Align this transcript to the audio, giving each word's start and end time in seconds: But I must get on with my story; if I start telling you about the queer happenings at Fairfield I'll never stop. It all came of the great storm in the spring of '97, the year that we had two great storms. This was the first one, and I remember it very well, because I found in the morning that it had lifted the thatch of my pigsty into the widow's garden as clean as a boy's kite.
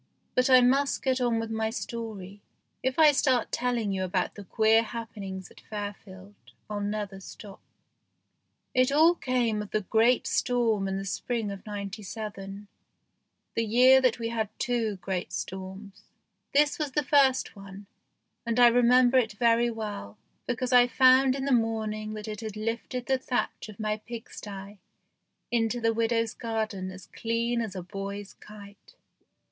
But 0.33 0.49
I 0.49 0.61
must 0.61 1.03
get 1.03 1.21
on 1.21 1.37
with 1.39 1.51
my 1.51 1.69
story; 1.69 2.41
if 2.81 2.97
I 2.97 3.11
start 3.11 3.51
telling 3.51 3.91
you 3.91 4.03
about 4.03 4.33
the 4.33 4.43
queer 4.45 4.81
happenings 4.81 5.51
at 5.51 5.61
Fairfield 5.61 6.33
I'll 6.67 6.81
never 6.81 7.19
stop. 7.19 7.59
It 8.73 8.91
all 8.91 9.13
came 9.13 9.61
of 9.61 9.69
the 9.69 9.81
great 9.81 10.25
storm 10.25 10.87
in 10.87 10.97
the 10.97 11.05
spring 11.05 11.51
of 11.51 11.63
'97, 11.67 12.67
the 13.53 13.63
year 13.63 14.01
that 14.01 14.17
we 14.17 14.29
had 14.29 14.49
two 14.57 14.95
great 15.03 15.31
storms. 15.31 16.01
This 16.51 16.79
was 16.79 16.93
the 16.93 17.03
first 17.05 17.55
one, 17.55 17.85
and 18.43 18.59
I 18.59 18.69
remember 18.69 19.19
it 19.19 19.33
very 19.33 19.69
well, 19.69 20.17
because 20.47 20.73
I 20.73 20.87
found 20.87 21.35
in 21.35 21.45
the 21.45 21.51
morning 21.51 22.15
that 22.15 22.27
it 22.27 22.41
had 22.41 22.57
lifted 22.57 23.05
the 23.05 23.19
thatch 23.19 23.69
of 23.69 23.79
my 23.79 23.97
pigsty 23.97 24.79
into 25.51 25.79
the 25.79 25.93
widow's 25.93 26.33
garden 26.33 26.89
as 26.89 27.05
clean 27.13 27.61
as 27.61 27.75
a 27.75 27.83
boy's 27.83 28.33
kite. 28.33 28.95